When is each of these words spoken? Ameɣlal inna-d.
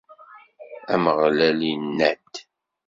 Ameɣlal 0.93 1.59
inna-d. 1.73 2.33